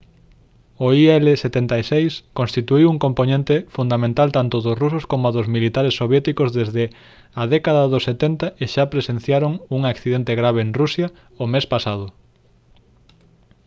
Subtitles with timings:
[0.85, 6.83] o il-76 constituíu un compoñente fundamental tanto dos rusos coma dos militares soviéticos desde
[7.41, 11.07] a década dos 70 e xa presenciaron un accidente grave en rusia
[11.43, 12.05] o mes pasado